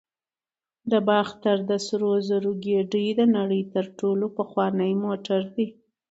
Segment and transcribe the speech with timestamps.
[0.91, 5.67] د باختر د سرو زرو ګېډۍ د نړۍ تر ټولو پخوانی موټر دی